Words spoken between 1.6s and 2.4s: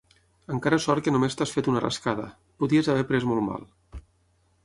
una rascada.